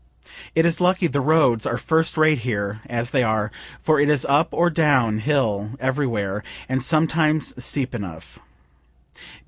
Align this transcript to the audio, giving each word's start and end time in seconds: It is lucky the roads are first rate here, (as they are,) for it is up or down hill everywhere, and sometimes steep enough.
It 0.55 0.65
is 0.65 0.81
lucky 0.81 1.05
the 1.05 1.21
roads 1.21 1.67
are 1.67 1.77
first 1.77 2.17
rate 2.17 2.39
here, 2.39 2.81
(as 2.87 3.11
they 3.11 3.21
are,) 3.21 3.51
for 3.79 3.99
it 3.99 4.09
is 4.09 4.25
up 4.25 4.47
or 4.51 4.71
down 4.71 5.19
hill 5.19 5.73
everywhere, 5.79 6.43
and 6.67 6.81
sometimes 6.81 7.53
steep 7.63 7.93
enough. 7.93 8.39